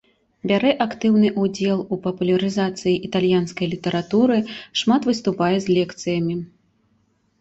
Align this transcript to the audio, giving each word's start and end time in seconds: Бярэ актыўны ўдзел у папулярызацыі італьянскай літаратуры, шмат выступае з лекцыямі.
Бярэ 0.51 0.69
актыўны 0.85 1.29
ўдзел 1.43 1.83
у 1.97 1.99
папулярызацыі 2.07 2.95
італьянскай 3.09 3.67
літаратуры, 3.77 4.39
шмат 4.81 5.01
выступае 5.11 5.55
з 5.67 5.81
лекцыямі. 5.81 6.35